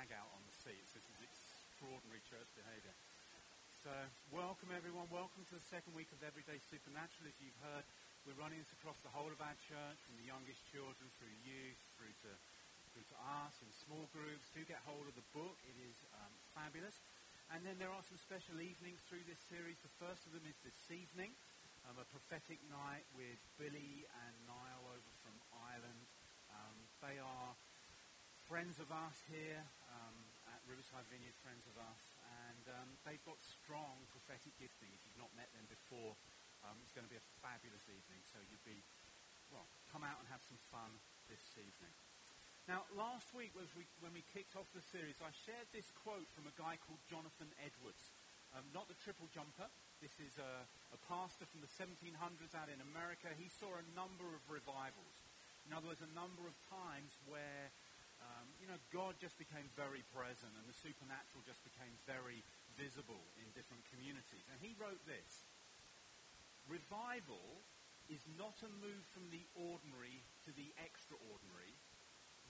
[0.00, 0.96] flag out on the seats.
[0.96, 2.96] This is extraordinary church behaviour.
[3.84, 3.92] So
[4.32, 5.04] welcome everyone.
[5.12, 7.28] Welcome to the second week of Everyday Supernatural.
[7.28, 7.84] As you've heard,
[8.24, 11.76] we're running this across the whole of our church, from the youngest children through youth,
[12.00, 12.32] through to
[12.96, 14.48] through to us in small groups.
[14.56, 15.60] Do get hold of the book.
[15.68, 16.96] It is um, fabulous.
[17.52, 19.76] And then there are some special evenings through this series.
[19.84, 21.36] The first of them is this evening,
[21.84, 26.02] um, a prophetic night with Billy and Niall over from Ireland.
[26.56, 27.52] Um, they are
[28.50, 29.62] friends of us here
[29.94, 30.18] um,
[30.50, 32.02] at Riverside Vineyard, friends of us,
[32.50, 34.90] and um, they've got strong prophetic gifting.
[34.90, 36.18] If you've not met them before,
[36.66, 38.18] um, it's going to be a fabulous evening.
[38.26, 38.82] So you'd be,
[39.54, 40.90] well, come out and have some fun
[41.30, 41.94] this evening.
[42.66, 46.26] Now, last week was we, when we kicked off the series, I shared this quote
[46.34, 48.02] from a guy called Jonathan Edwards.
[48.50, 49.70] Um, not the triple jumper.
[50.02, 53.30] This is a, a pastor from the 1700s out in America.
[53.38, 55.22] He saw a number of revivals.
[55.68, 57.68] In other words, a number of times where,
[58.20, 62.44] um, you know, God just became very present and the supernatural just became very
[62.76, 64.46] visible in different communities.
[64.52, 65.48] And he wrote this
[66.68, 67.64] Revival
[68.12, 71.78] is not a move from the ordinary to the extraordinary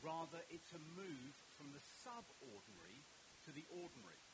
[0.00, 3.04] Rather, it's a move from the subordinary
[3.44, 4.24] to the ordinary.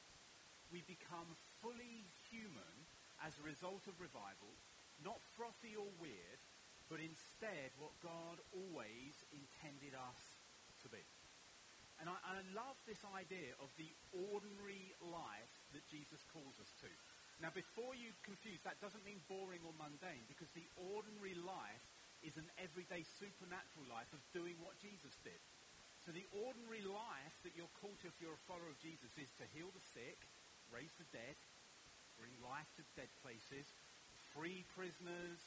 [0.70, 2.86] We become fully human
[3.18, 4.54] as a result of revival,
[5.02, 6.40] not frothy or weird,
[6.86, 10.22] but instead what God always intended us
[10.82, 11.02] to be.
[12.00, 16.92] And I, I, love this idea of the ordinary life that Jesus calls us to.
[17.40, 21.84] Now, before you confuse, that doesn't mean boring or mundane, because the ordinary life
[22.20, 25.40] is an everyday supernatural life of doing what Jesus did.
[26.04, 29.32] So the ordinary life that you're called to if you're a follower of Jesus is
[29.40, 30.20] to heal the sick,
[30.70, 31.36] raise the dead,
[32.20, 33.66] bring life to dead places,
[34.32, 35.40] free prisoners,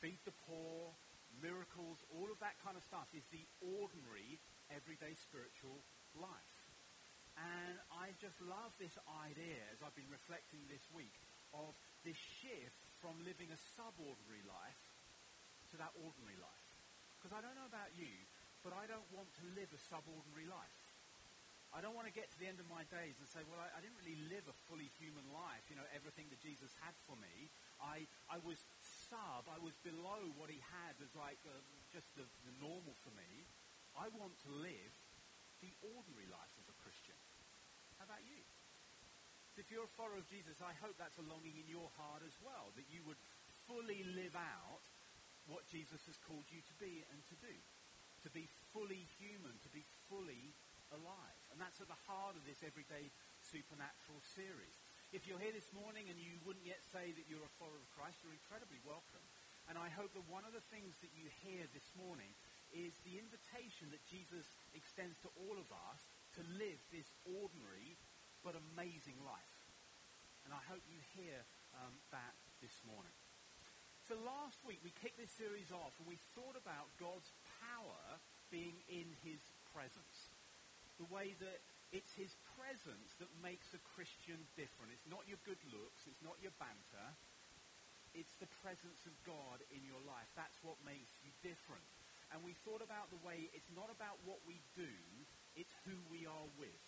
[0.00, 0.94] feed the poor,
[1.42, 4.40] miracles, all of that kind of stuff is the ordinary,
[4.72, 5.82] everyday spiritual
[6.16, 6.56] life.
[7.36, 8.96] And I just love this
[9.28, 11.12] idea, as I've been reflecting this week,
[11.52, 14.82] of this shift from living a subordinary life
[15.72, 16.68] to that ordinary life.
[17.20, 18.12] Because I don't know about you,
[18.64, 20.80] but I don't want to live a subordinary life.
[21.74, 23.68] I don't want to get to the end of my days and say, well, I,
[23.74, 27.18] I, didn't really live a fully human life, you know, everything that Jesus had for
[27.18, 27.50] me.
[27.82, 31.52] I, I was sub, I was below what he had as like uh,
[31.90, 33.50] just the, the normal for me.
[33.96, 34.94] I want to live
[35.64, 37.16] the ordinary life of a Christian.
[37.96, 38.40] How about you?
[39.56, 42.20] So if you're a follower of Jesus, I hope that's a longing in your heart
[42.20, 43.18] as well, that you would
[43.64, 44.84] fully live out
[45.48, 47.56] what Jesus has called you to be and to do
[48.26, 50.50] to be fully human, to be fully
[50.90, 51.40] alive.
[51.54, 53.06] And that's at the heart of this everyday
[53.38, 54.74] supernatural series.
[55.14, 57.86] If you're here this morning and you wouldn't yet say that you're a follower of
[57.94, 59.22] Christ, you're incredibly welcome.
[59.70, 62.34] And I hope that one of the things that you hear this morning
[62.74, 66.00] is the invitation that Jesus extends to all of us
[66.38, 67.96] to live this ordinary
[68.44, 69.56] but amazing life.
[70.46, 71.42] And I hope you hear
[71.82, 73.14] um, that this morning.
[74.06, 78.22] So last week we kicked this series off and we thought about God's power
[78.54, 79.42] being in his
[79.74, 80.30] presence.
[81.02, 81.58] The way that
[81.90, 84.94] it's his presence that makes a Christian different.
[84.94, 87.08] It's not your good looks, it's not your banter.
[88.14, 90.30] It's the presence of God in your life.
[90.38, 91.84] That's what makes you different.
[92.34, 94.92] And we thought about the way it's not about what we do,
[95.54, 96.84] it's who we are with.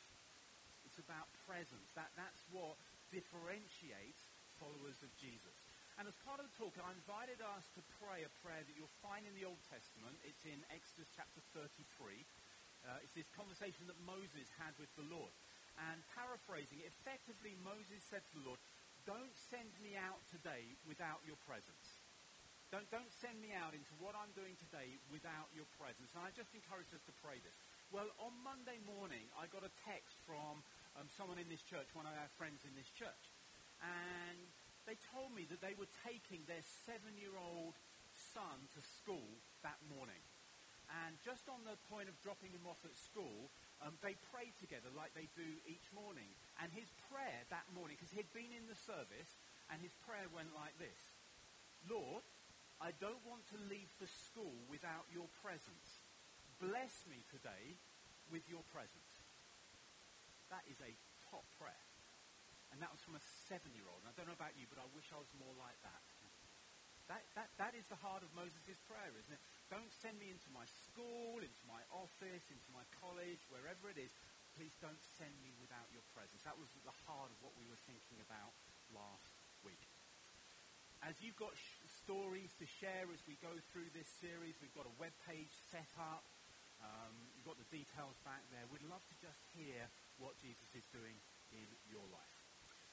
[0.84, 1.88] It's about presence.
[1.94, 2.80] That, that's what
[3.12, 4.22] differentiates
[4.58, 5.54] followers of Jesus.
[5.98, 9.02] And as part of the talk, I invited us to pray a prayer that you'll
[9.02, 10.14] find in the Old Testament.
[10.22, 12.22] It's in Exodus chapter 33.
[12.86, 15.34] Uh, it's this conversation that Moses had with the Lord.
[15.90, 18.62] And paraphrasing, effectively, Moses said to the Lord,
[19.06, 21.97] don't send me out today without your presence.
[22.68, 26.12] Don't, don't send me out into what I'm doing today without your presence.
[26.12, 27.56] And I just encourage us to pray this.
[27.88, 30.60] Well, on Monday morning, I got a text from
[31.00, 33.24] um, someone in this church, one of our friends in this church.
[33.80, 34.52] And
[34.84, 37.72] they told me that they were taking their seven-year-old
[38.36, 40.20] son to school that morning.
[40.92, 43.48] And just on the point of dropping him off at school,
[43.80, 46.28] um, they prayed together like they do each morning.
[46.60, 49.40] And his prayer that morning, because he'd been in the service,
[49.72, 51.00] and his prayer went like this.
[51.88, 52.24] Lord,
[52.78, 56.02] I don't want to leave the school without your presence.
[56.62, 57.78] Bless me today
[58.30, 59.12] with your presence.
[60.50, 60.94] That is a
[61.30, 61.84] top prayer.
[62.70, 64.04] And that was from a seven-year-old.
[64.04, 66.04] And I don't know about you, but I wish I was more like that.
[67.08, 69.40] That, that, that is the heart of Moses' prayer, isn't it?
[69.72, 74.12] Don't send me into my school, into my office, into my college, wherever it is.
[74.52, 76.44] Please don't send me without your presence.
[76.44, 78.52] That was the heart of what we were thinking about
[78.92, 79.27] last.
[81.06, 84.88] As you've got sh- stories to share as we go through this series, we've got
[84.88, 86.26] a web page set up.
[86.82, 88.62] Um, you've got the details back there.
[88.70, 91.18] We'd love to just hear what Jesus is doing
[91.54, 92.38] in your life.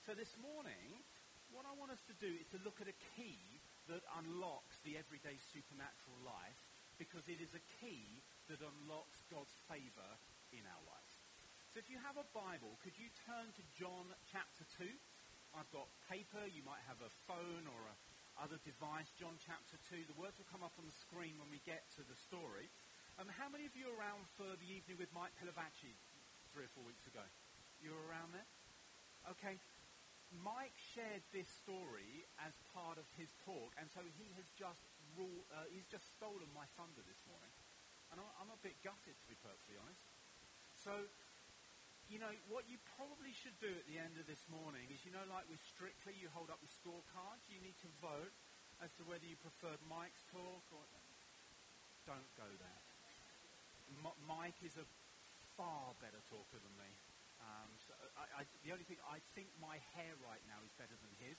[0.06, 1.02] So this morning,
[1.50, 3.42] what I want us to do is to look at a key
[3.90, 6.62] that unlocks the everyday supernatural life
[6.98, 10.12] because it is a key that unlocks God's favor
[10.54, 11.14] in our life.
[11.74, 14.88] So if you have a Bible, could you turn to John chapter 2?
[15.56, 16.44] I've got paper.
[16.52, 17.96] You might have a phone or a
[18.36, 19.08] other device.
[19.16, 20.12] John chapter 2.
[20.12, 22.68] The words will come up on the screen when we get to the story.
[23.16, 25.96] Um, how many of you are around for the evening with Mike Pilavachi
[26.52, 27.24] three or four weeks ago?
[27.80, 28.48] You were around there?
[29.32, 29.56] Okay.
[30.44, 34.84] Mike shared this story as part of his talk, and so he has just
[35.16, 37.54] rule, uh, he's just stolen my thunder this morning.
[38.12, 40.04] And I'm a bit gutted, to be perfectly honest.
[40.76, 41.08] So
[42.10, 45.10] you know, what you probably should do at the end of this morning is, you
[45.10, 47.50] know, like with Strictly, you hold up the scorecards.
[47.50, 48.34] You need to vote
[48.84, 50.84] as to whether you preferred Mike's talk or...
[52.06, 52.82] Don't go there.
[54.06, 54.86] M- Mike is a
[55.58, 56.92] far better talker than me.
[57.42, 60.94] Um, so I, I, the only thing, I think my hair right now is better
[61.02, 61.38] than his.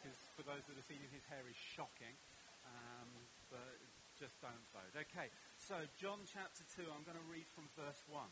[0.00, 2.16] Because for those that have seen him, his hair is shocking.
[2.64, 3.12] Um,
[3.52, 3.76] but
[4.16, 4.88] just don't vote.
[4.96, 5.28] Okay,
[5.60, 8.24] so John chapter 2, I'm going to read from verse 1.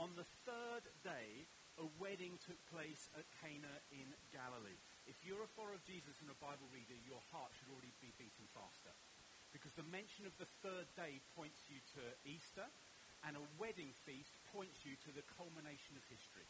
[0.00, 1.44] On the third day,
[1.76, 4.80] a wedding took place at Cana in Galilee.
[5.04, 8.16] If you're a follower of Jesus and a Bible reader, your heart should already be
[8.16, 8.96] beating faster.
[9.52, 12.64] Because the mention of the third day points you to Easter,
[13.28, 16.48] and a wedding feast points you to the culmination of history.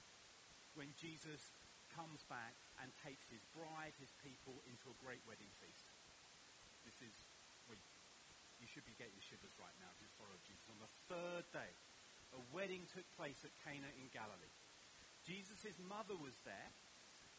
[0.78, 1.50] When Jesus
[1.90, 5.90] comes back and takes his bride, his people, into a great wedding feast.
[6.86, 7.14] This is,
[7.66, 7.82] well,
[8.62, 10.70] you should be getting shivers right now if you're a follower of Jesus.
[10.70, 11.74] On the third day,
[12.34, 14.54] a wedding took place at Cana in Galilee.
[15.26, 16.70] Jesus' mother was there,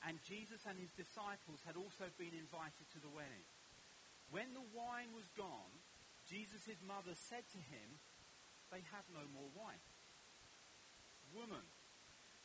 [0.06, 3.46] and Jesus and his disciples had also been invited to the wedding.
[4.30, 5.74] When the wine was gone,
[6.26, 8.00] Jesus' mother said to him,
[8.72, 9.82] They have no more wine.
[11.36, 11.66] Woman.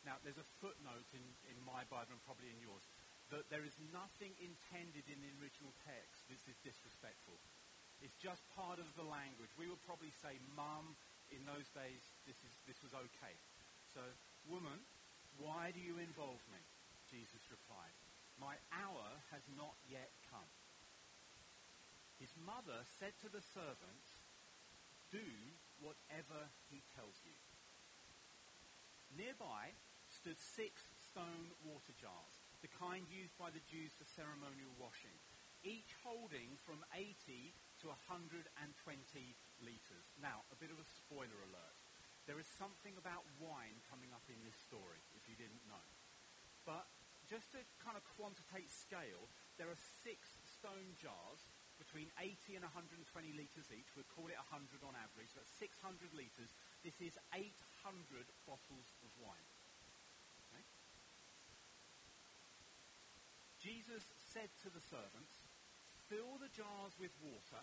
[0.02, 2.86] Now, there's a footnote in, in my Bible and probably in yours
[3.34, 6.22] that there is nothing intended in the original text.
[6.30, 7.42] This is disrespectful.
[7.98, 9.50] It's just part of the language.
[9.58, 10.94] We would probably say mum,
[11.30, 13.34] in those days, this, is, this was okay.
[13.90, 14.02] So,
[14.46, 14.82] woman,
[15.38, 16.62] why do you involve me?
[17.06, 17.94] Jesus replied,
[18.38, 20.50] My hour has not yet come.
[22.18, 24.24] His mother said to the servants,
[25.12, 25.24] Do
[25.78, 27.36] whatever he tells you.
[29.14, 29.76] Nearby
[30.08, 35.14] stood six stone water jars, the kind used by the Jews for ceremonial washing,
[35.62, 37.52] each holding from 80
[37.84, 38.44] to 120
[39.60, 40.06] litres.
[40.20, 41.76] Now, a bit of a spoiler alert.
[42.26, 45.86] There is something about wine coming up in this story, if you didn't know.
[46.66, 46.90] But
[47.30, 50.26] just to kind of quantitate scale, there are six
[50.58, 51.42] stone jars
[51.78, 52.98] between 80 and 120
[53.36, 53.92] litres each.
[53.94, 55.30] We'll call it 100 on average.
[55.36, 56.50] That's 600 litres.
[56.80, 57.46] This is 800
[58.48, 59.48] bottles of wine.
[60.48, 60.64] Okay?
[63.60, 65.44] Jesus said to the servants,
[66.08, 67.62] fill the jars with water.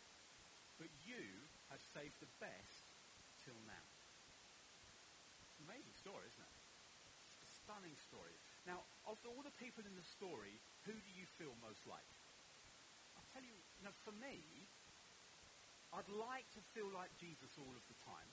[0.81, 1.21] But you
[1.69, 2.89] have saved the best
[3.45, 3.85] till now.
[5.69, 6.57] Amazing story, isn't it?
[7.37, 8.33] It's a stunning story.
[8.65, 10.57] Now, of all the people in the story,
[10.89, 12.09] who do you feel most like?
[13.13, 14.41] I'll tell you, you know, for me,
[15.93, 18.29] I'd like to feel like Jesus all of the time,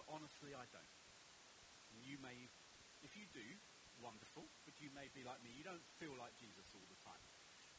[0.00, 0.96] but honestly, I don't.
[1.92, 2.48] And you may,
[3.04, 3.44] if you do,
[4.00, 5.52] wonderful, but you may be like me.
[5.52, 7.20] You don't feel like Jesus all the time.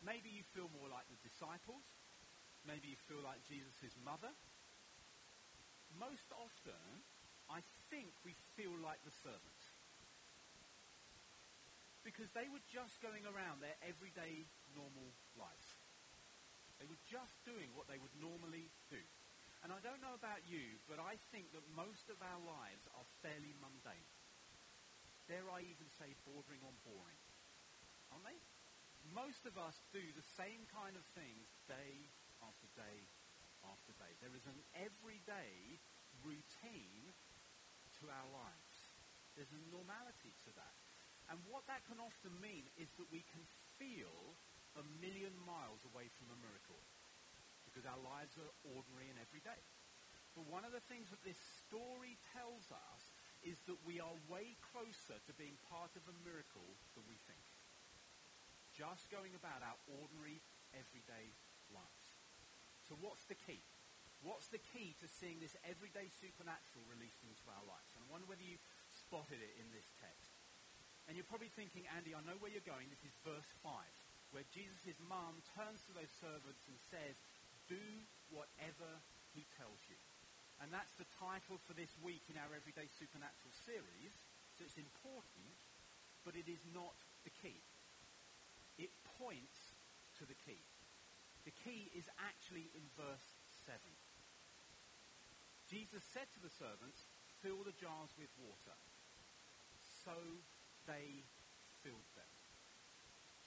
[0.06, 1.82] Maybe you feel more like the disciples.
[2.66, 4.34] Maybe you feel like Jesus' mother.
[5.96, 7.06] Most often,
[7.48, 7.62] I
[7.94, 9.66] think we feel like the servants.
[12.02, 15.70] Because they were just going around their everyday, normal life.
[16.78, 19.02] They were just doing what they would normally do.
[19.66, 23.08] And I don't know about you, but I think that most of our lives are
[23.26, 24.06] fairly mundane
[25.28, 27.22] dare I even say bordering on boring.
[28.14, 28.40] Aren't they?
[29.14, 32.10] Most of us do the same kind of things day
[32.46, 33.10] after day
[33.66, 34.14] after day.
[34.22, 35.82] There is an everyday
[36.22, 37.14] routine
[38.02, 38.78] to our lives.
[39.34, 40.76] There's a normality to that.
[41.34, 43.42] And what that can often mean is that we can
[43.82, 44.38] feel
[44.78, 46.80] a million miles away from a miracle
[47.66, 49.58] because our lives are ordinary and everyday.
[50.38, 53.02] But one of the things that this story tells us
[53.42, 57.46] is that we are way closer to being part of a miracle than we think.
[58.76, 60.44] Just going about our ordinary,
[60.76, 61.32] everyday
[61.72, 62.05] lives.
[62.86, 63.62] So what's the key?
[64.22, 67.94] What's the key to seeing this everyday supernatural released into our lives?
[67.94, 68.58] And I wonder whether you
[68.90, 70.34] spotted it in this text.
[71.06, 72.90] And you're probably thinking, Andy, I know where you're going.
[72.90, 73.70] This is verse 5,
[74.34, 77.14] where Jesus' mum turns to those servants and says,
[77.70, 77.82] do
[78.34, 78.90] whatever
[79.38, 79.98] he tells you.
[80.58, 84.14] And that's the title for this week in our Everyday Supernatural series.
[84.58, 85.54] So it's important,
[86.26, 86.96] but it is not
[87.28, 87.62] the key.
[88.82, 88.90] It
[89.22, 89.78] points
[90.18, 90.64] to the key.
[91.46, 93.38] The key is actually in verse
[93.70, 93.78] 7.
[95.70, 97.06] Jesus said to the servants,
[97.42, 98.78] fill the jars with water.
[100.06, 100.18] So
[100.90, 101.26] they
[101.82, 102.34] filled them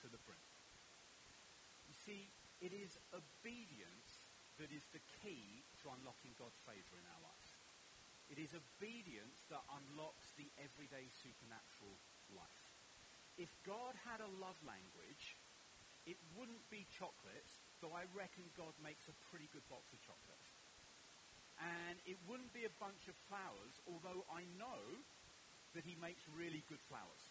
[0.03, 0.43] to the brim.
[1.87, 2.31] You see,
[2.63, 4.27] it is obedience
[4.59, 7.51] that is the key to unlocking God's favor in our lives.
[8.31, 11.97] It is obedience that unlocks the everyday supernatural
[12.35, 12.67] life.
[13.39, 15.39] If God had a love language,
[16.05, 20.51] it wouldn't be chocolates, though I reckon God makes a pretty good box of chocolates.
[21.59, 24.83] And it wouldn't be a bunch of flowers, although I know
[25.75, 27.25] that he makes really good flowers.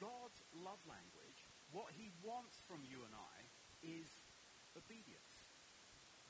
[0.00, 3.36] God's love language, what he wants from you and I,
[3.84, 4.08] is
[4.72, 5.34] obedience.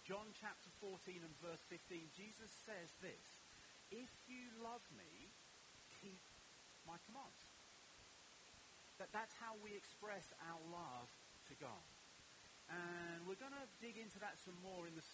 [0.05, 3.27] John chapter 14 and verse 15, Jesus says this,
[3.89, 5.33] if you love me,
[6.03, 6.21] keep
[6.85, 7.43] my commands.
[8.99, 11.09] That that's how we express our love
[11.49, 11.94] to God.
[12.73, 15.05] And we're going to dig into that some more in the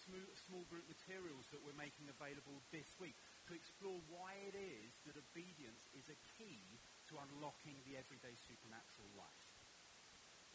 [0.47, 5.19] small group materials that we're making available this week to explore why it is that
[5.19, 6.63] obedience is a key
[7.11, 9.51] to unlocking the everyday supernatural life.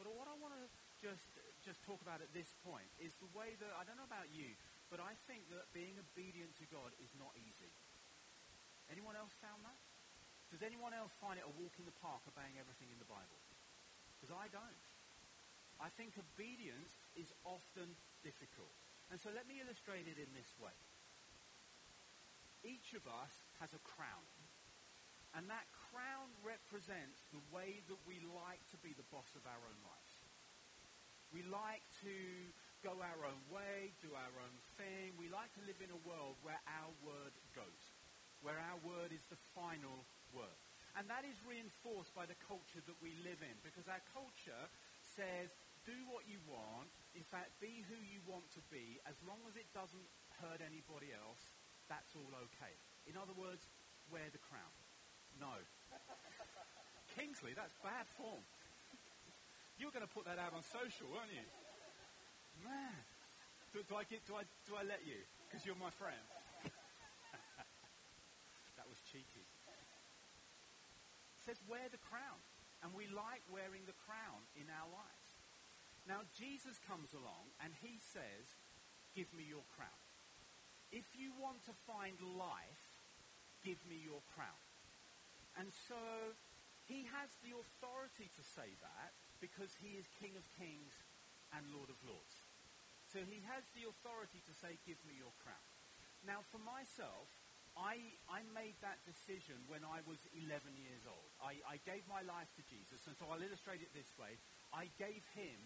[0.01, 0.65] But what I want to
[1.01, 1.25] just
[1.65, 4.55] just talk about at this point is the way that I don't know about you,
[4.93, 7.73] but I think that being obedient to God is not easy.
[8.93, 9.81] Anyone else found that?
[10.53, 13.41] Does anyone else find it a walk in the park obeying everything in the Bible?
[14.15, 14.79] Because I don't.
[15.81, 17.93] I think obedience is often
[18.25, 18.73] difficult.
[19.13, 20.75] And so let me illustrate it in this way.
[22.65, 24.27] Each of us has a crown.
[25.37, 29.61] And that crown represents the way that we like to be the boss of our
[29.61, 30.15] own lives.
[31.29, 32.17] We like to
[32.81, 35.13] go our own way, do our own thing.
[35.21, 37.85] We like to live in a world where our word goes,
[38.41, 40.57] where our word is the final word.
[40.97, 44.65] And that is reinforced by the culture that we live in, because our culture
[45.05, 45.53] says,
[45.87, 49.55] do what you want, in fact, be who you want to be, as long as
[49.55, 50.11] it doesn't
[50.43, 51.55] hurt anybody else,
[51.87, 52.75] that's all okay.
[53.07, 53.71] In other words,
[54.11, 54.75] wear the crown.
[55.39, 55.55] No.
[57.17, 58.43] Kingsley, that's bad form.
[59.79, 61.47] You're going to put that out on social, aren't you?
[62.67, 62.99] Man.
[63.71, 65.21] Do, do I, get, do, I, do I let you?
[65.47, 66.27] Because you're my friend.
[68.81, 69.47] that was cheeky.
[71.39, 72.41] It says, wear the crown.
[72.85, 75.16] And we like wearing the crown in our lives.
[76.07, 78.47] Now, Jesus comes along and he says,
[79.15, 80.03] give me your crown.
[80.95, 82.87] If you want to find life,
[83.67, 84.63] give me your crown.
[85.59, 85.99] And so
[86.87, 89.11] he has the authority to say that
[89.43, 90.95] because he is King of Kings
[91.51, 92.47] and Lord of Lords.
[93.11, 95.67] So he has the authority to say, give me your crown.
[96.23, 97.27] Now, for myself,
[97.77, 97.99] I,
[98.31, 101.31] I made that decision when I was 11 years old.
[101.39, 104.41] I, I gave my life to Jesus, and so I'll illustrate it this way.
[104.73, 105.59] I gave him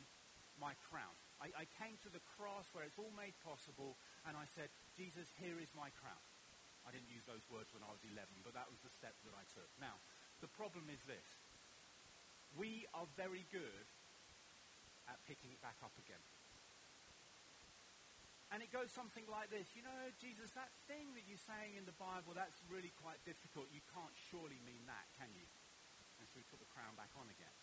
[0.60, 1.16] my crown.
[1.40, 3.96] I, I came to the cross where it's all made possible,
[4.28, 6.20] and I said, Jesus, here is my crown.
[6.84, 9.32] I didn't use those words when I was 11, but that was the step that
[9.36, 9.68] I took.
[9.80, 9.96] Now,
[10.44, 11.26] the problem is this
[12.56, 13.86] we are very good
[15.08, 16.22] at picking it back up again.
[18.50, 19.78] And it goes something like this.
[19.78, 23.70] You know, Jesus, that thing that you're saying in the Bible, that's really quite difficult.
[23.70, 25.46] You can't surely mean that, can you?
[26.18, 27.54] And so we put the crown back on again.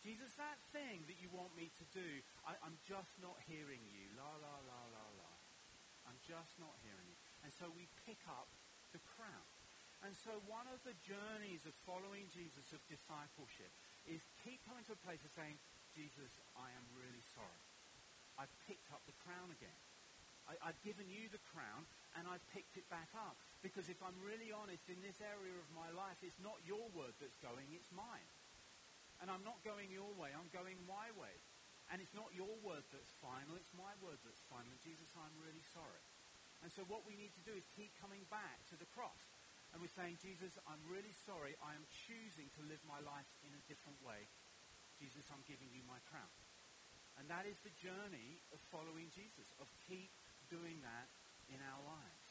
[0.00, 2.08] Jesus, that thing that you want me to do,
[2.48, 4.08] I, am just not hearing you.
[4.16, 5.32] La, la, la, la, la.
[6.08, 7.18] I'm just not hearing you.
[7.44, 8.48] And so we pick up
[8.96, 9.46] the crown.
[10.00, 13.68] And so one of the journeys of following Jesus, of discipleship,
[14.08, 15.60] is keep coming to a place of saying,
[15.92, 17.60] Jesus, I am really sorry.
[18.40, 19.80] I've picked up the crown again.
[20.48, 21.84] I, have given you the crown
[22.16, 23.36] and I've picked it back up.
[23.60, 27.12] Because if I'm really honest, in this area of my life, it's not your word
[27.20, 28.24] that's going, it's mine.
[29.20, 31.36] And I'm not going your way, I'm going my way.
[31.92, 34.68] And it's not your word that's final, it's my word that's final.
[34.70, 36.04] And Jesus, I'm really sorry.
[36.60, 39.20] And so what we need to do is keep coming back to the cross.
[39.72, 41.54] And we're saying, Jesus, I'm really sorry.
[41.62, 44.28] I am choosing to live my life in a different way.
[44.98, 46.30] Jesus, I'm giving you my crown.
[47.16, 50.10] And that is the journey of following Jesus, of keep
[50.50, 51.08] doing that
[51.48, 52.26] in our lives.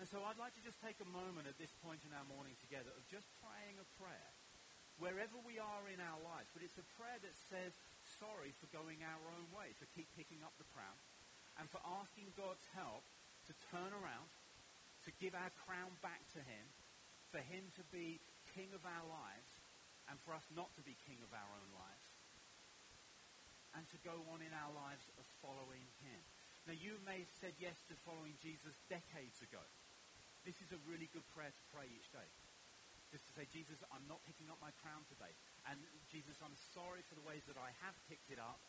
[0.00, 2.56] And so I'd like to just take a moment at this point in our morning
[2.56, 4.32] together of just praying a prayer
[5.00, 6.52] wherever we are in our lives.
[6.52, 7.72] But it's a prayer that says
[8.20, 10.96] sorry for going our own way, for keep picking up the crown,
[11.56, 13.02] and for asking God's help
[13.48, 14.30] to turn around,
[15.08, 16.64] to give our crown back to him,
[17.32, 18.20] for him to be
[18.52, 19.52] king of our lives,
[20.12, 22.06] and for us not to be king of our own lives,
[23.72, 26.20] and to go on in our lives of following him.
[26.68, 29.62] Now, you may have said yes to following Jesus decades ago.
[30.44, 32.28] This is a really good prayer to pray each day.
[33.10, 35.34] Just to say, Jesus, I'm not picking up my crown today.
[35.66, 35.82] And
[36.14, 38.62] Jesus, I'm sorry for the ways that I have picked it up.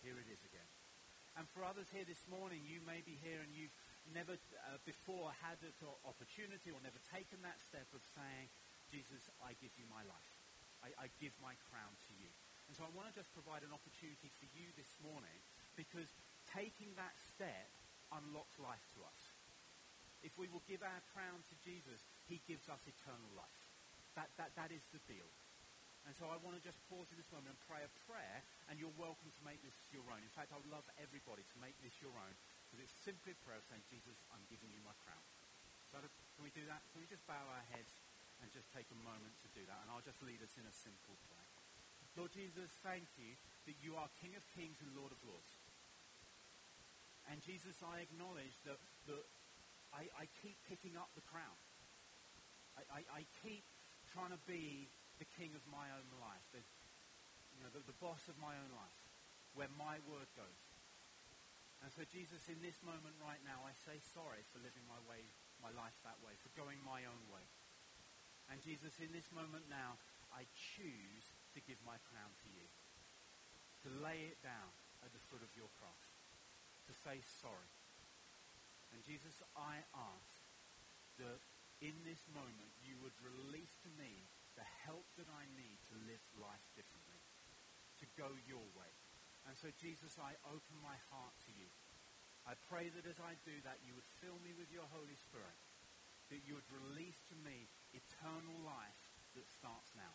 [0.00, 0.68] Here it is again.
[1.36, 3.74] And for others here this morning, you may be here and you've
[4.14, 5.72] never uh, before had the
[6.06, 8.48] opportunity or never taken that step of saying,
[8.88, 10.32] Jesus, I give you my life.
[10.80, 12.30] I, I give my crown to you.
[12.68, 15.36] And so I want to just provide an opportunity for you this morning
[15.76, 16.08] because
[16.48, 17.68] taking that step
[18.14, 19.20] unlocks life to us.
[20.24, 23.62] If we will give our crown to Jesus, he gives us eternal life.
[24.16, 25.26] That, that, that is the deal.
[26.04, 28.76] And so I want to just pause in this moment and pray a prayer, and
[28.76, 30.20] you're welcome to make this your own.
[30.20, 32.34] In fact, I would love everybody to make this your own,
[32.68, 35.24] because it's simply a prayer saying, Jesus, I'm giving you my crown.
[35.88, 36.84] So can we do that?
[36.92, 37.88] Can we just bow our heads
[38.44, 39.80] and just take a moment to do that?
[39.80, 41.50] And I'll just lead us in a simple prayer.
[42.20, 43.34] Lord Jesus, thank you
[43.66, 45.50] that you are King of kings and Lord of lords.
[47.32, 48.76] And Jesus, I acknowledge that,
[49.08, 49.24] that
[49.96, 51.56] I, I keep picking up the crown.
[52.78, 53.64] I, I, I keep
[54.12, 56.62] trying to be the king of my own life, the,
[57.58, 58.98] you know, the, the boss of my own life,
[59.54, 60.62] where my word goes.
[61.82, 65.20] And so, Jesus, in this moment right now, I say sorry for living my way,
[65.60, 67.44] my life that way, for going my own way.
[68.48, 70.00] And Jesus, in this moment now,
[70.32, 72.66] I choose to give my crown to you,
[73.86, 74.72] to lay it down
[75.04, 76.04] at the foot of your cross,
[76.88, 77.70] to say sorry.
[78.90, 80.40] And Jesus, I ask
[81.20, 81.42] that
[81.80, 86.22] in this moment you would release to me the help that I need to live
[86.38, 87.18] life differently,
[87.98, 88.92] to go your way.
[89.44, 91.68] And so, Jesus, I open my heart to you.
[92.46, 95.58] I pray that as I do that, you would fill me with your Holy Spirit,
[96.32, 99.02] that you would release to me eternal life
[99.36, 100.14] that starts now.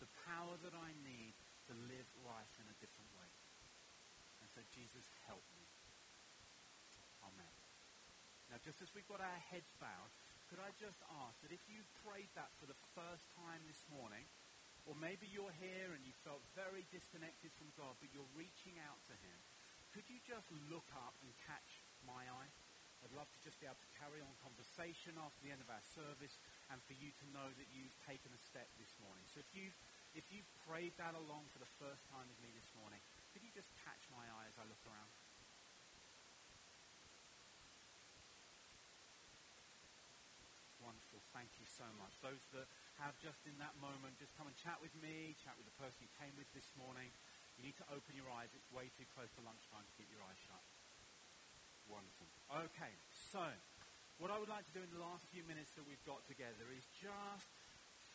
[0.00, 1.36] The power that I need
[1.68, 3.30] to live life in a different way.
[4.42, 5.66] And so, Jesus, help me.
[7.22, 7.54] Amen.
[8.50, 10.12] Now, just as we've got our heads bowed,
[10.52, 14.28] could I just ask that if you prayed that for the first time this morning,
[14.84, 19.00] or maybe you're here and you felt very disconnected from God, but you're reaching out
[19.08, 19.38] to him,
[19.96, 22.52] could you just look up and catch my eye?
[23.00, 25.80] I'd love to just be able to carry on conversation after the end of our
[25.96, 26.36] service
[26.68, 29.24] and for you to know that you've taken a step this morning.
[29.32, 29.78] So if you've,
[30.12, 33.00] if you've prayed that along for the first time with me this morning,
[33.32, 35.08] could you just catch my eye as I look around?
[41.42, 42.14] Thank you so much.
[42.22, 42.70] Those that
[43.02, 45.98] have just in that moment, just come and chat with me, chat with the person
[46.06, 47.10] you came with this morning.
[47.58, 48.54] You need to open your eyes.
[48.54, 50.62] It's way too close to lunchtime to keep your eyes shut.
[51.90, 52.30] Wonderful.
[52.70, 52.94] Okay,
[53.34, 53.42] so
[54.22, 56.70] what I would like to do in the last few minutes that we've got together
[56.70, 57.50] is just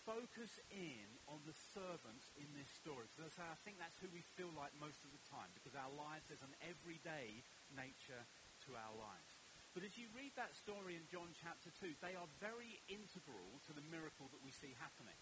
[0.07, 3.11] focus in on the servants in this story.
[3.11, 6.23] Because I think that's who we feel like most of the time, because our lives,
[6.31, 7.43] there's an everyday
[7.75, 9.36] nature to our lives.
[9.75, 13.73] But as you read that story in John chapter 2, they are very integral to
[13.73, 15.17] the miracle that we see happening.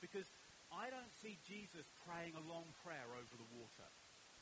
[0.00, 0.28] Because
[0.72, 3.88] I don't see Jesus praying a long prayer over the water,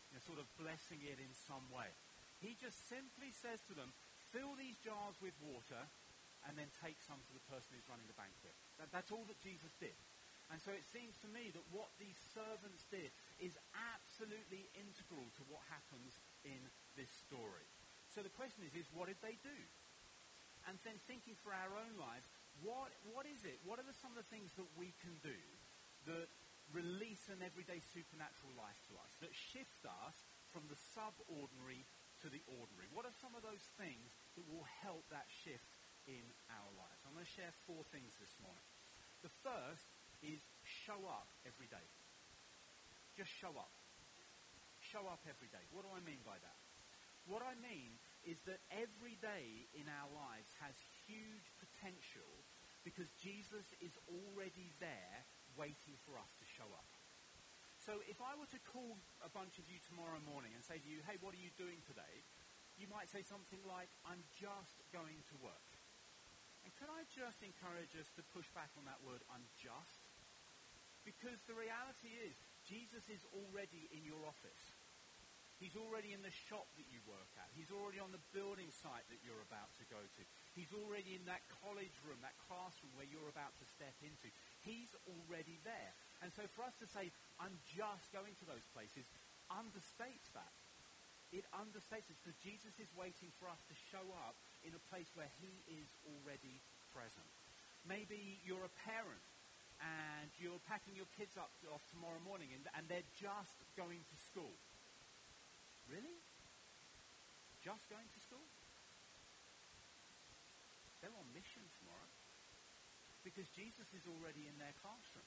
[0.08, 1.90] you know, sort of blessing it in some way.
[2.38, 3.90] He just simply says to them,
[4.30, 5.88] fill these jars with water
[6.46, 8.54] and then take some to the person who's running the banquet.
[8.78, 9.96] That, that's all that Jesus did.
[10.48, 15.42] And so it seems to me that what these servants did is absolutely integral to
[15.50, 16.60] what happens in
[16.96, 17.68] this story.
[18.18, 19.58] So the question is, is what did they do?
[20.66, 22.26] And then thinking for our own lives,
[22.66, 23.62] what, what is it?
[23.62, 25.38] What are the, some of the things that we can do
[26.10, 26.26] that
[26.74, 30.18] release an everyday supernatural life to us, that shift us
[30.50, 31.86] from the subordinary
[32.18, 32.90] to the ordinary?
[32.90, 35.78] What are some of those things that will help that shift
[36.10, 36.98] in our lives?
[37.06, 38.66] I'm going to share four things this morning.
[39.22, 39.86] The first
[40.26, 41.86] is show up every day.
[43.14, 43.70] Just show up.
[44.82, 45.62] Show up every day.
[45.70, 46.58] What do I mean by that?
[47.28, 50.74] What I mean is that every day in our lives has
[51.06, 52.44] huge potential
[52.86, 55.26] because Jesus is already there
[55.58, 56.88] waiting for us to show up.
[57.78, 60.88] So if I were to call a bunch of you tomorrow morning and say to
[60.88, 62.26] you, hey, what are you doing today?
[62.78, 65.70] You might say something like, I'm just going to work.
[66.62, 70.04] And can I just encourage us to push back on that word, unjust?
[71.02, 74.77] Because the reality is, Jesus is already in your office.
[75.58, 77.50] He's already in the shop that you work at.
[77.58, 80.22] He's already on the building site that you're about to go to.
[80.54, 84.30] He's already in that college room, that classroom where you're about to step into.
[84.62, 85.92] He's already there.
[86.22, 87.10] And so for us to say,
[87.42, 89.02] I'm just going to those places,
[89.50, 90.54] understates that.
[91.34, 95.10] It understates it because Jesus is waiting for us to show up in a place
[95.12, 96.62] where he is already
[96.94, 97.28] present.
[97.84, 99.26] Maybe you're a parent
[99.82, 104.16] and you're packing your kids up off tomorrow morning and, and they're just going to
[104.30, 104.56] school.
[105.88, 106.20] Really?
[107.64, 108.44] Just going to school?
[111.00, 112.12] They're on mission tomorrow.
[113.24, 115.26] Because Jesus is already in their classroom.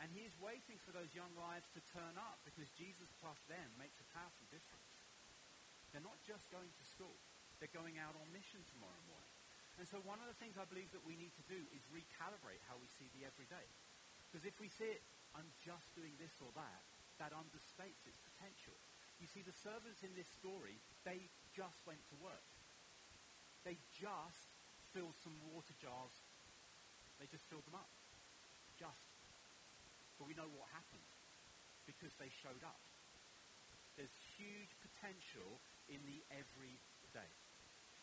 [0.00, 3.68] And he is waiting for those young lives to turn up because Jesus plus them
[3.76, 4.92] makes a powerful difference.
[5.92, 7.14] They're not just going to school.
[7.60, 9.36] They're going out on mission tomorrow morning.
[9.78, 12.60] And so one of the things I believe that we need to do is recalibrate
[12.66, 13.68] how we see the everyday.
[14.28, 15.04] Because if we see it,
[15.36, 16.82] I'm just doing this or that,
[17.20, 18.76] that understates its potential.
[19.22, 22.50] You see, the servants in this story, they just went to work.
[23.62, 24.50] They just
[24.90, 26.10] filled some water jars.
[27.22, 27.94] They just filled them up.
[28.74, 29.14] Just.
[30.18, 31.06] But we know what happened
[31.86, 32.82] because they showed up.
[33.94, 37.30] There's huge potential in the everyday.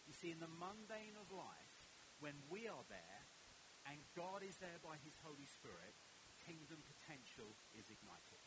[0.08, 1.76] You see, in the mundane of life,
[2.24, 3.22] when we are there
[3.92, 6.00] and God is there by his Holy Spirit,
[6.48, 8.40] kingdom potential is ignited.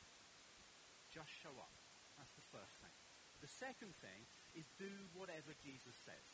[1.12, 1.81] Just show up.
[2.16, 2.94] That's the first thing.
[3.42, 4.22] The second thing
[4.54, 6.26] is do whatever Jesus says.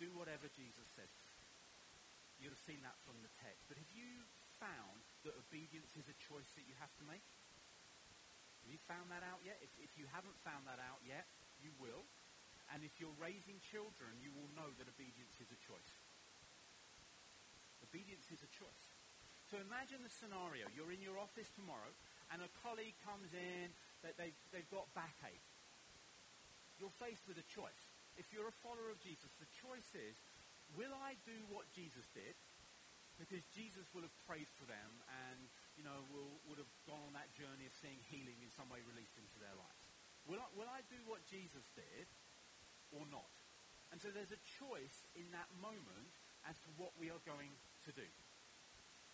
[0.00, 1.10] Do whatever Jesus says.
[2.42, 3.70] You'd have seen that from the text.
[3.70, 4.26] But have you
[4.58, 7.22] found that obedience is a choice that you have to make?
[8.66, 9.58] Have you found that out yet?
[9.62, 11.30] If, if you haven't found that out yet,
[11.62, 12.02] you will.
[12.74, 15.92] And if you're raising children, you will know that obedience is a choice.
[17.86, 18.86] Obedience is a choice.
[19.50, 20.70] So imagine the scenario.
[20.72, 21.92] You're in your office tomorrow,
[22.32, 23.68] and a colleague comes in
[24.02, 25.46] that they've, they've got backache.
[26.78, 27.82] You're faced with a choice.
[28.18, 30.18] If you're a follower of Jesus, the choice is,
[30.74, 32.34] will I do what Jesus did?
[33.16, 34.90] Because Jesus will have prayed for them
[35.30, 35.46] and,
[35.78, 38.82] you know, will, would have gone on that journey of seeing healing in some way
[38.82, 39.84] released into their lives.
[40.26, 42.06] Will I, will I do what Jesus did
[42.90, 43.30] or not?
[43.94, 46.10] And so there's a choice in that moment
[46.48, 47.52] as to what we are going
[47.86, 48.08] to do.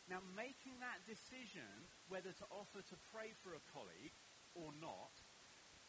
[0.09, 1.69] Now, making that decision
[2.09, 4.17] whether to offer to pray for a colleague
[4.59, 5.15] or not,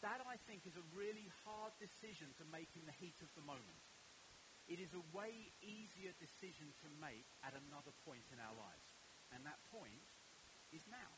[0.05, 3.43] that I think is a really hard decision to make in the heat of the
[3.43, 3.83] moment.
[4.69, 8.89] It is a way easier decision to make at another point in our lives.
[9.33, 10.05] And that point
[10.69, 11.11] is now.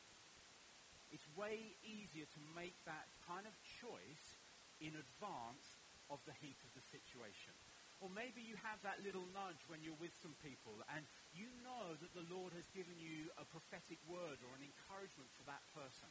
[1.11, 3.51] It's way easier to make that kind of
[3.83, 4.39] choice
[4.79, 5.67] in advance
[6.07, 7.51] of the heat of the situation.
[7.99, 11.05] Or maybe you have that little nudge when you're with some people and
[11.37, 15.45] you know that the Lord has given you a prophetic word or an encouragement for
[15.45, 16.09] that person.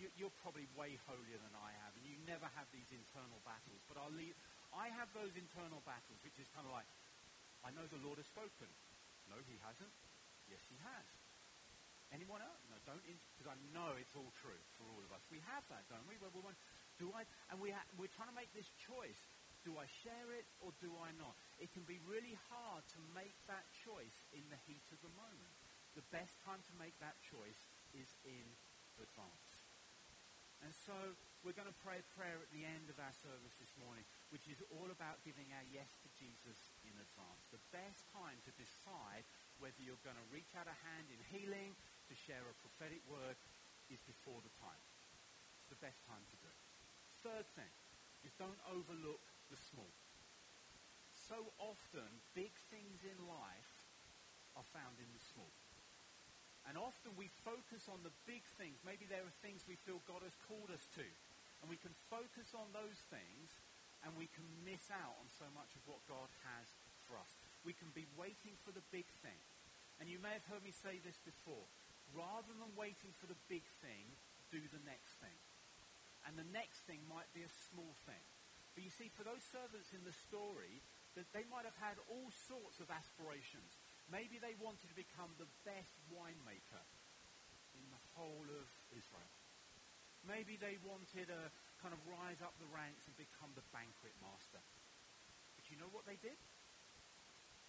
[0.00, 3.84] You, are probably way holier than I am, and you never have these internal battles.
[3.84, 4.32] But I'll leave,
[4.72, 6.88] I have those internal battles, which is kind of like,
[7.60, 8.72] I know the Lord has spoken.
[9.28, 9.92] No, he hasn't.
[10.48, 11.08] Yes, he has.
[12.10, 12.58] Anyone else?
[12.66, 15.22] No, don't, because I know it's all true for all of us.
[15.30, 16.18] We have that, don't we?
[16.18, 16.42] Where we
[16.98, 17.22] do I?
[17.48, 19.20] And we ha- we're trying to make this choice.
[19.62, 21.36] Do I share it or do I not?
[21.60, 25.54] It can be really hard to make that choice in the heat of the moment.
[25.94, 27.60] The best time to make that choice
[27.94, 28.46] is in
[28.98, 29.49] advance.
[30.60, 33.72] And so we're going to pray a prayer at the end of our service this
[33.80, 37.48] morning, which is all about giving our yes to Jesus in advance.
[37.48, 39.24] The best time to decide
[39.56, 41.72] whether you're going to reach out a hand in healing,
[42.12, 43.40] to share a prophetic word,
[43.88, 44.84] is before the time.
[45.64, 46.60] It's the best time to do it.
[47.24, 47.72] Third thing
[48.20, 49.92] is don't overlook the small.
[51.12, 53.74] So often, big things in life
[54.56, 55.52] are found in the small.
[56.70, 58.78] And often we focus on the big things.
[58.86, 61.02] Maybe there are things we feel God has called us to.
[61.58, 63.50] And we can focus on those things
[64.06, 66.70] and we can miss out on so much of what God has
[67.10, 67.34] for us.
[67.66, 69.42] We can be waiting for the big thing.
[69.98, 71.66] And you may have heard me say this before.
[72.14, 74.06] Rather than waiting for the big thing,
[74.54, 75.34] do the next thing.
[76.22, 78.24] And the next thing might be a small thing.
[78.78, 80.78] But you see, for those servants in the story,
[81.18, 83.79] that they might have had all sorts of aspirations.
[84.10, 86.84] Maybe they wanted to become the best winemaker
[87.78, 89.34] in the whole of Israel.
[90.26, 91.40] Maybe they wanted to
[91.78, 94.60] kind of rise up the ranks and become the banquet master.
[95.56, 96.36] But you know what they did?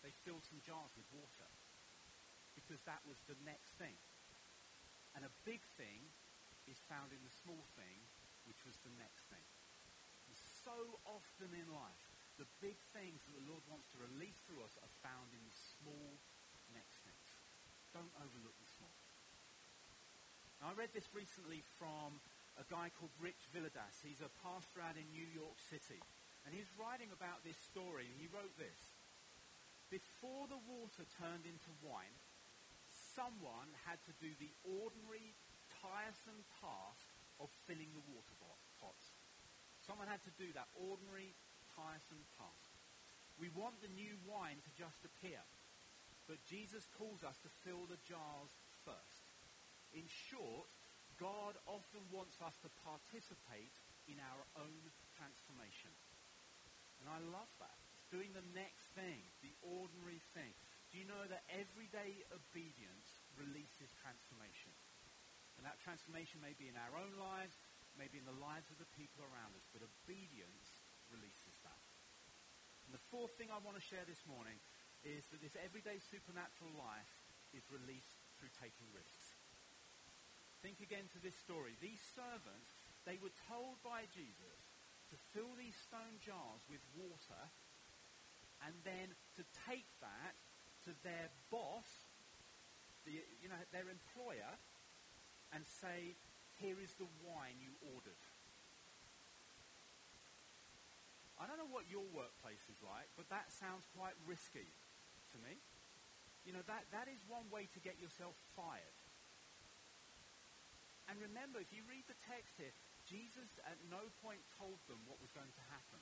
[0.02, 1.48] They filled some jars with water
[2.58, 3.96] because that was the next thing.
[5.14, 6.10] And a big thing
[6.66, 8.02] is found in the small thing,
[8.50, 9.46] which was the next thing.
[10.26, 12.06] And so often in life,
[12.40, 15.58] the big things that the Lord wants to release through us are found in the
[15.78, 16.31] small things.
[17.92, 18.96] Don't overlook the small.
[20.64, 22.22] Now, I read this recently from
[22.56, 24.00] a guy called Rich Villodas.
[24.06, 26.00] He's a pastor out in New York City.
[26.46, 28.10] And he's writing about this story.
[28.10, 28.82] and He wrote this.
[29.92, 32.16] Before the water turned into wine,
[33.12, 35.36] someone had to do the ordinary,
[35.84, 37.06] tiresome task
[37.44, 38.36] of filling the water
[38.80, 39.12] pots.
[39.84, 41.36] Someone had to do that ordinary,
[41.76, 42.72] tiresome task.
[43.36, 45.42] We want the new wine to just appear.
[46.32, 48.56] But Jesus calls us to fill the jars
[48.88, 49.28] first.
[49.92, 50.72] In short,
[51.20, 53.76] God often wants us to participate
[54.08, 54.84] in our own
[55.20, 55.92] transformation.
[57.04, 57.76] And I love that.
[58.00, 60.56] It's doing the next thing, the ordinary thing.
[60.96, 64.72] Do you know that everyday obedience releases transformation?
[65.60, 67.60] And that transformation may be in our own lives,
[68.00, 70.80] maybe in the lives of the people around us, but obedience
[71.12, 71.84] releases that.
[72.88, 74.56] And the fourth thing I want to share this morning
[75.02, 77.14] is that this everyday supernatural life
[77.54, 79.38] is released through taking risks.
[80.62, 81.74] Think again to this story.
[81.82, 82.70] These servants,
[83.06, 84.62] they were told by Jesus
[85.10, 87.44] to fill these stone jars with water
[88.62, 89.10] and then
[89.42, 90.38] to take that
[90.86, 91.90] to their boss,
[93.10, 94.54] the, you know, their employer,
[95.50, 96.14] and say,
[96.62, 98.22] here is the wine you ordered.
[101.42, 104.70] I don't know what your workplace is like, but that sounds quite risky
[105.34, 105.60] to me.
[106.44, 108.98] You know, that, that is one way to get yourself fired.
[111.10, 112.72] And remember, if you read the text here,
[113.06, 116.02] Jesus at no point told them what was going to happen.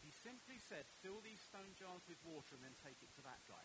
[0.00, 3.40] He simply said, fill these stone jars with water and then take it to that
[3.44, 3.64] guy.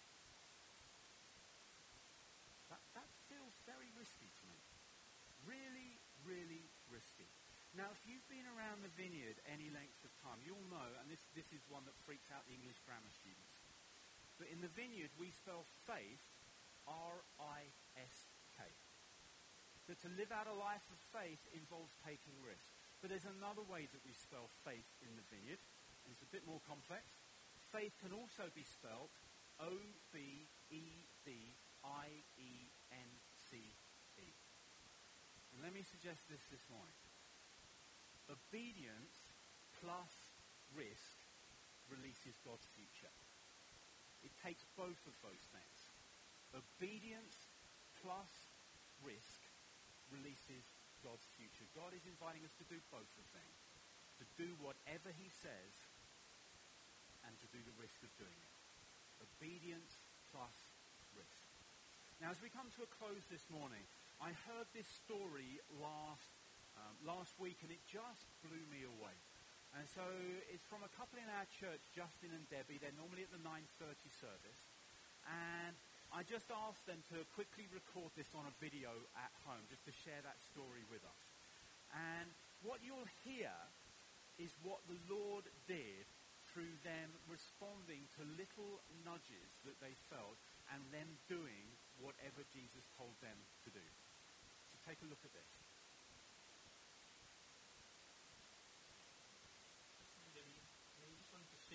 [2.70, 4.60] That, that feels very risky to me.
[5.48, 5.96] Really,
[6.28, 7.30] really risky.
[7.76, 11.24] Now, if you've been around the vineyard any length of time, you'll know, and this,
[11.36, 13.55] this is one that freaks out the English grammar students,
[14.38, 16.24] but in the vineyard we spell faith
[16.88, 18.60] R-I-S-K.
[19.86, 22.74] That to live out a life of faith involves taking risks.
[23.02, 25.62] But there's another way that we spell faith in the vineyard,
[26.06, 27.06] and it's a bit more complex.
[27.70, 29.14] Faith can also be spelled
[29.62, 30.80] O-B-E-D-I-E-N-C-E.
[35.54, 36.98] And let me suggest this this morning.
[38.26, 39.32] Obedience
[39.80, 40.12] plus
[40.74, 41.22] risk
[41.88, 43.14] releases God's future.
[44.26, 45.80] It takes both of those things.
[46.58, 47.38] Obedience
[48.02, 48.34] plus
[49.06, 49.40] risk
[50.10, 50.66] releases
[51.06, 51.70] God's future.
[51.78, 53.52] God is inviting us to do both of them.
[54.24, 55.74] To do whatever he says
[57.28, 58.54] and to do the risk of doing it.
[59.22, 59.94] Obedience
[60.34, 60.58] plus
[61.14, 61.46] risk.
[62.18, 63.84] Now as we come to a close this morning,
[64.18, 66.32] I heard this story last,
[66.80, 69.18] um, last week and it just blew me away.
[69.76, 70.08] And so
[70.48, 72.80] it's from a couple in our church, Justin and Debbie.
[72.80, 74.64] They're normally at the 9.30 service.
[75.28, 75.76] And
[76.16, 79.92] I just asked them to quickly record this on a video at home, just to
[79.92, 81.24] share that story with us.
[81.92, 82.32] And
[82.64, 83.52] what you'll hear
[84.40, 86.08] is what the Lord did
[86.56, 90.40] through them responding to little nudges that they felt
[90.72, 91.68] and them doing
[92.00, 93.36] whatever Jesus told them
[93.68, 93.84] to do.
[94.72, 95.52] So take a look at this.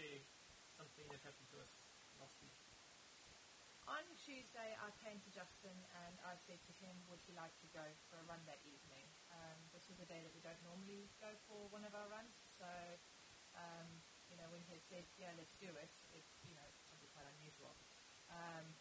[0.00, 0.22] share
[0.78, 1.72] something that happened to us
[2.16, 2.56] last week.
[3.85, 5.76] On Tuesday, I came to Justin
[6.09, 9.04] and I said to him, would he like to go for a run that evening?
[9.28, 12.33] Um, this was a day that we don't normally go for one of our runs,
[12.56, 12.70] so,
[13.52, 14.00] um,
[14.33, 17.76] you know, when he said, yeah, let's do it, it, you know, something quite unusual.
[18.33, 18.72] Um,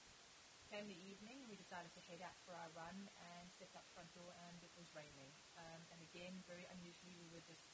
[0.69, 4.13] came the evening, we decided to head out for our run and stepped up front
[4.13, 5.33] door and it was raining.
[5.57, 7.65] Um, and again, very unusually, we were just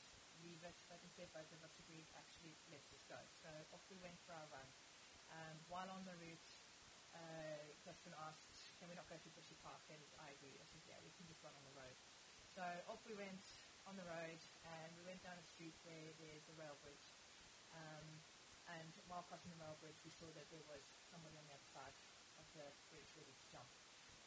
[0.44, 3.20] leave it, but instead both of us agreed, actually, let's just go.
[3.42, 4.68] So off we went for our run.
[5.32, 6.50] Um, while on the route,
[7.16, 9.82] uh, Justin asked, can we not go to Bushy Park?
[9.88, 10.60] And I agreed.
[10.60, 11.96] I said, yeah, we can just run on the road.
[12.56, 13.44] So off we went
[13.84, 17.14] on the road, and we went down a street where there's a rail bridge.
[17.76, 18.24] Um,
[18.66, 21.70] and while crossing the rail bridge, we saw that there was somebody on the other
[21.70, 21.94] side
[22.42, 23.70] of the bridge ready to jump.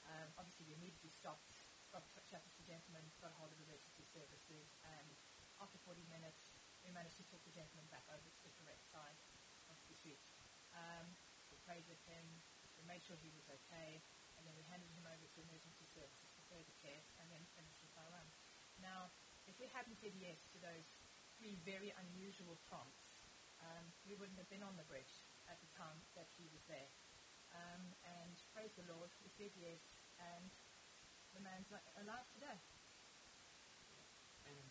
[0.07, 1.53] Um, obviously, we immediately stopped,
[1.91, 5.17] got chatted to the gentleman, got hold of emergency services, and
[5.59, 6.55] after 40 minutes,
[6.87, 9.19] we managed to talk the gentleman back over to the correct side
[9.67, 10.23] of the street.
[10.71, 11.15] Um,
[11.51, 12.25] we prayed with him,
[12.79, 13.99] we made sure he was okay,
[14.39, 17.83] and then we handed him over to emergency services for further care, and then finished
[17.83, 18.29] with our run.
[18.79, 19.11] Now,
[19.51, 20.87] if we hadn't said yes to those
[21.43, 23.03] three very unusual prompts,
[23.59, 26.91] um, we wouldn't have been on the bridge at the time that he was there.
[27.51, 29.83] Um, and praise the Lord, we said yes,
[30.23, 30.47] and
[31.35, 31.67] the man's
[31.99, 32.59] alive today.
[34.47, 34.63] And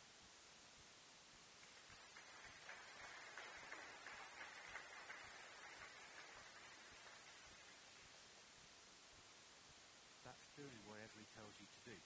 [10.27, 11.97] That's doing whatever he tells you to do.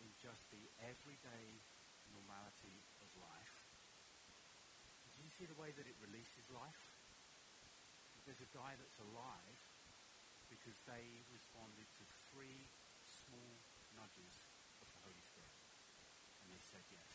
[0.00, 1.46] In just the everyday
[2.08, 3.56] normality of life.
[5.12, 6.80] Do you see the way that it releases life?
[8.24, 9.60] There's a guy that's alive
[10.48, 12.66] because they responded to three
[13.04, 13.60] small
[13.94, 14.34] nudges
[14.82, 15.56] of the Holy Spirit.
[16.42, 17.14] And they said yes.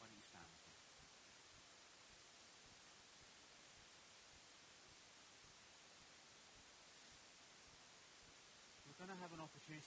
[0.00, 0.76] Why don't you stand with me?
[8.88, 9.40] We're going to have an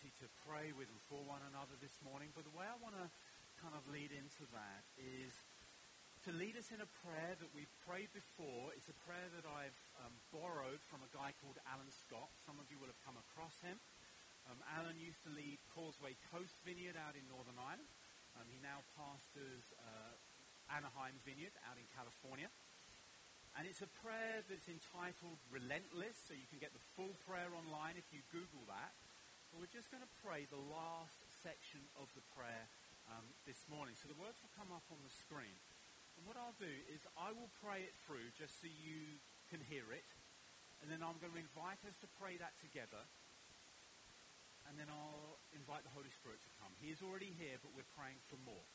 [0.03, 2.91] opportunity to pray with and for one another this morning, but the way I want
[2.99, 3.07] to
[3.63, 5.31] kind of lead into that is
[6.27, 8.75] to lead us in a prayer that we've prayed before.
[8.75, 12.27] It's a prayer that I've um, borrowed from a guy called Alan Scott.
[12.43, 13.79] Some of you will have come across him.
[14.51, 17.87] Um, Alan used to lead Causeway Coast Vineyard out in Northern Ireland.
[18.35, 20.19] Um, he now pastors uh,
[20.67, 22.51] Anaheim Vineyard out in California.
[23.55, 27.95] And it's a prayer that's entitled Relentless, so you can get the full prayer online
[27.95, 28.91] if you Google that.
[29.53, 32.65] We're just going to pray the last section of the prayer
[33.05, 33.93] um, this morning.
[33.93, 35.53] So the words will come up on the screen.
[36.17, 39.21] And what I'll do is I will pray it through just so you
[39.53, 40.09] can hear it.
[40.81, 43.05] And then I'm going to invite us to pray that together.
[44.65, 46.73] And then I'll invite the Holy Spirit to come.
[46.81, 48.65] He is already here, but we're praying for more.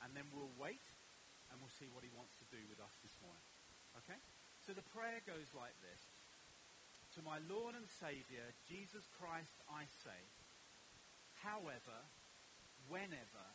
[0.00, 0.88] And then we'll wait
[1.52, 3.44] and we'll see what he wants to do with us this morning.
[4.00, 4.16] Okay?
[4.64, 6.00] So the prayer goes like this.
[7.14, 10.18] To my Lord and Savior, Jesus Christ, I say,
[11.46, 11.98] however,
[12.90, 13.46] whenever,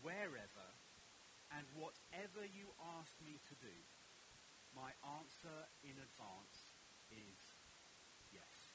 [0.00, 0.68] wherever,
[1.52, 3.76] and whatever you ask me to do,
[4.72, 4.88] my
[5.20, 6.72] answer in advance
[7.12, 7.36] is
[8.32, 8.72] yes.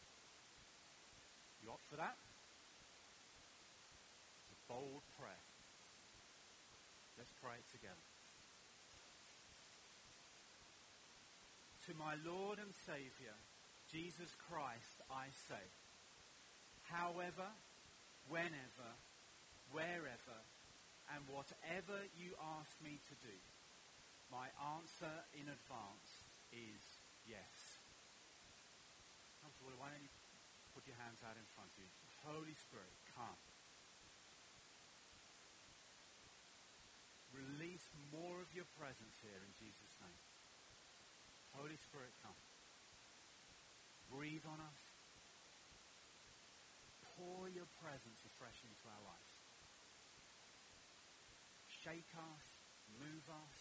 [1.65, 2.21] You opt for that?
[4.45, 5.45] It's a bold prayer.
[7.17, 8.05] Let's pray it together.
[11.89, 13.33] To my Lord and Savior,
[13.88, 15.63] Jesus Christ, I say,
[16.91, 17.47] however,
[18.28, 18.91] whenever,
[19.71, 20.39] wherever,
[21.15, 23.38] and whatever you ask me to do,
[24.28, 26.84] my answer in advance is
[27.23, 27.80] yes.
[29.39, 30.12] Comfortable, why don't you
[30.76, 31.88] put your hands out in front of you?
[32.28, 33.39] Holy Spirit, come.
[37.32, 40.21] Release more of your presence here in Jesus' name.
[41.56, 42.36] Holy Spirit, come.
[44.12, 44.82] Breathe on us.
[47.17, 49.34] Pour your presence afresh into our lives.
[51.84, 52.46] Shake us,
[53.00, 53.57] move us,